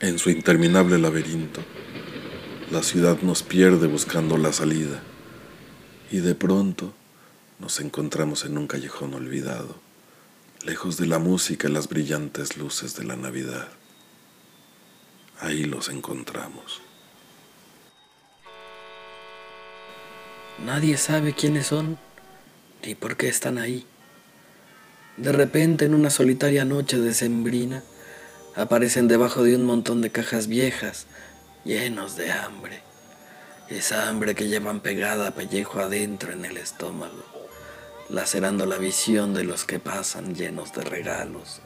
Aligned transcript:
En 0.00 0.18
su 0.18 0.30
interminable 0.30 0.98
laberinto, 0.98 1.60
la 2.70 2.82
ciudad 2.82 3.20
nos 3.20 3.42
pierde 3.42 3.86
buscando 3.86 4.38
la 4.38 4.50
salida 4.50 5.02
y 6.10 6.20
de 6.20 6.34
pronto 6.34 6.94
nos 7.58 7.80
encontramos 7.80 8.46
en 8.46 8.56
un 8.56 8.66
callejón 8.66 9.12
olvidado, 9.12 9.76
lejos 10.64 10.96
de 10.96 11.06
la 11.06 11.18
música 11.18 11.68
y 11.68 11.72
las 11.72 11.90
brillantes 11.90 12.56
luces 12.56 12.96
de 12.96 13.04
la 13.04 13.16
Navidad. 13.16 13.68
Ahí 15.38 15.64
los 15.64 15.90
encontramos. 15.90 16.80
Nadie 20.64 20.96
sabe 20.96 21.34
quiénes 21.34 21.66
son 21.66 21.98
ni 22.86 22.94
por 22.94 23.18
qué 23.18 23.28
están 23.28 23.58
ahí. 23.58 23.84
De 25.18 25.32
repente, 25.32 25.84
en 25.84 25.92
una 25.92 26.08
solitaria 26.08 26.64
noche 26.64 26.98
decembrina, 26.98 27.82
aparecen 28.56 29.08
debajo 29.08 29.42
de 29.42 29.56
un 29.56 29.64
montón 29.64 30.00
de 30.00 30.10
cajas 30.10 30.46
viejas, 30.46 31.06
llenos 31.64 32.16
de 32.16 32.32
hambre. 32.32 32.82
Esa 33.68 34.08
hambre 34.08 34.34
que 34.34 34.48
llevan 34.48 34.80
pegada 34.80 35.30
pellejo 35.30 35.80
adentro 35.80 36.32
en 36.32 36.44
el 36.44 36.56
estómago, 36.56 37.24
lacerando 38.08 38.66
la 38.66 38.78
visión 38.78 39.34
de 39.34 39.44
los 39.44 39.64
que 39.64 39.78
pasan 39.78 40.34
llenos 40.34 40.72
de 40.72 40.82
regalos, 40.82 41.60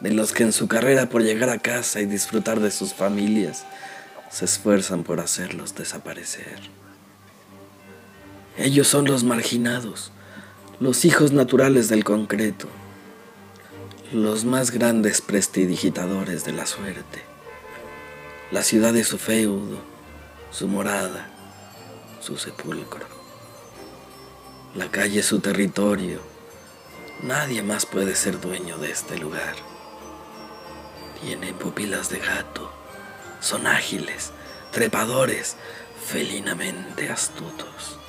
de 0.00 0.12
los 0.12 0.32
que 0.32 0.44
en 0.44 0.52
su 0.52 0.66
carrera 0.66 1.08
por 1.08 1.22
llegar 1.22 1.50
a 1.50 1.58
casa 1.58 2.00
y 2.00 2.06
disfrutar 2.06 2.60
de 2.60 2.70
sus 2.70 2.94
familias 2.94 3.64
se 4.30 4.46
esfuerzan 4.46 5.02
por 5.02 5.20
hacerlos 5.20 5.74
desaparecer. 5.74 6.58
Ellos 8.56 8.88
son 8.88 9.04
los 9.04 9.24
marginados, 9.24 10.12
los 10.78 11.04
hijos 11.04 11.32
naturales 11.32 11.88
del 11.88 12.04
concreto, 12.04 12.68
los 14.12 14.44
más 14.44 14.72
grandes 14.72 15.20
prestidigitadores 15.20 16.44
de 16.44 16.50
la 16.50 16.66
suerte, 16.66 17.22
la 18.50 18.64
ciudad 18.64 18.92
de 18.92 19.04
su 19.04 19.18
feudo, 19.18 19.78
su 20.50 20.66
morada, 20.66 21.30
su 22.20 22.36
sepulcro. 22.36 23.06
La 24.74 24.90
calle 24.90 25.20
es 25.20 25.26
su 25.26 25.38
territorio, 25.38 26.20
nadie 27.22 27.62
más 27.62 27.86
puede 27.86 28.16
ser 28.16 28.40
dueño 28.40 28.78
de 28.78 28.90
este 28.90 29.16
lugar. 29.16 29.54
Tienen 31.22 31.54
pupilas 31.54 32.10
de 32.10 32.18
gato, 32.18 32.68
son 33.38 33.68
ágiles, 33.68 34.32
trepadores, 34.72 35.54
felinamente 36.04 37.10
astutos. 37.10 38.00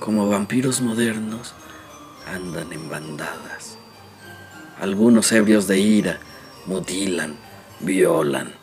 Como 0.00 0.26
vampiros 0.26 0.80
modernos, 0.80 1.52
andan 2.26 2.72
en 2.72 2.88
bandadas 2.88 3.76
algunos 4.80 5.30
ebrios 5.32 5.66
de 5.68 5.78
ira 5.78 6.18
mutilan, 6.66 7.36
violan. 7.80 8.54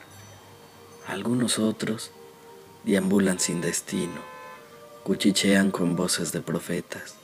Algunos 1.08 1.60
otros 1.60 2.12
deambulan 2.84 3.40
sin 3.40 3.62
destino, 3.62 4.22
cuchichean 5.04 5.72
con 5.72 5.96
voces 5.96 6.32
de 6.32 6.42
profetas, 6.42 7.16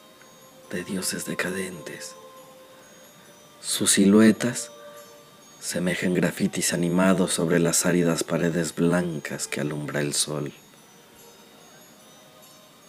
de 0.72 0.84
dioses 0.84 1.26
decadentes. 1.26 2.16
Sus 3.62 3.92
siluetas 3.92 4.72
semejan 5.60 6.14
grafitis 6.14 6.74
animados 6.74 7.34
sobre 7.34 7.60
las 7.60 7.86
áridas 7.86 8.24
paredes 8.24 8.76
blancas 8.76 9.48
que 9.48 9.62
alumbra 9.62 10.02
el 10.02 10.14
sol. 10.14 10.54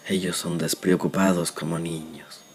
Ellos 0.07 0.37
son 0.37 0.59
despreocupados 0.59 1.53
como 1.53 1.79
niños 1.79 2.48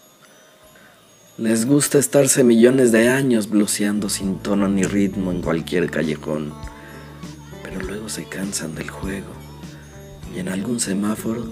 les 1.36 1.66
gusta 1.66 1.98
estarse 1.98 2.44
millones 2.44 2.92
de 2.92 3.08
años 3.08 3.50
bluseando 3.50 4.08
sin 4.08 4.38
tono 4.38 4.68
ni 4.68 4.84
ritmo 4.84 5.32
en 5.32 5.42
cualquier 5.42 5.90
callejón, 5.90 6.54
pero 7.64 7.80
luego 7.80 8.08
se 8.08 8.24
cansan 8.24 8.76
del 8.76 8.88
juego 8.88 9.32
y 10.32 10.38
en 10.38 10.48
algún 10.48 10.78
semáforo 10.78 11.44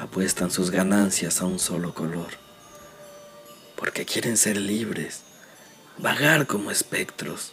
apuestan 0.00 0.50
sus 0.50 0.70
ganancias 0.70 1.42
a 1.42 1.44
un 1.44 1.58
solo 1.58 1.92
color, 1.92 2.28
porque 3.76 4.06
quieren 4.06 4.38
ser 4.38 4.56
libres, 4.56 5.24
vagar 5.98 6.46
como 6.46 6.70
espectros, 6.70 7.52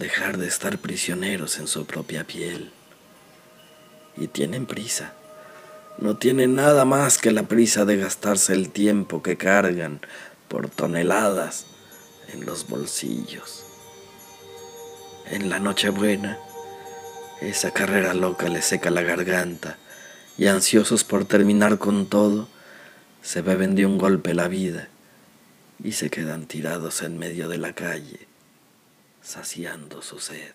dejar 0.00 0.38
de 0.38 0.48
estar 0.48 0.78
prisioneros 0.78 1.60
en 1.60 1.68
su 1.68 1.86
propia 1.86 2.24
piel. 2.26 2.72
Y 4.16 4.26
tienen 4.26 4.66
prisa 4.66 5.14
no 5.98 6.16
tienen 6.16 6.54
nada 6.54 6.84
más 6.84 7.18
que 7.18 7.30
la 7.30 7.44
prisa 7.44 7.84
de 7.84 7.96
gastarse 7.96 8.54
el 8.54 8.70
tiempo 8.70 9.22
que 9.22 9.36
cargan 9.36 10.00
por 10.52 10.68
toneladas 10.68 11.64
en 12.30 12.44
los 12.44 12.68
bolsillos. 12.68 13.64
En 15.30 15.48
la 15.48 15.58
Nochebuena, 15.58 16.38
esa 17.40 17.70
carrera 17.70 18.12
loca 18.12 18.50
les 18.50 18.66
seca 18.66 18.90
la 18.90 19.00
garganta 19.00 19.78
y 20.36 20.48
ansiosos 20.48 21.04
por 21.04 21.24
terminar 21.24 21.78
con 21.78 22.04
todo, 22.04 22.48
se 23.22 23.40
beben 23.40 23.74
de 23.74 23.86
un 23.86 23.96
golpe 23.96 24.34
la 24.34 24.48
vida 24.48 24.88
y 25.82 25.92
se 25.92 26.10
quedan 26.10 26.44
tirados 26.44 27.00
en 27.00 27.16
medio 27.16 27.48
de 27.48 27.56
la 27.56 27.72
calle, 27.72 28.28
saciando 29.22 30.02
su 30.02 30.18
sed. 30.18 30.52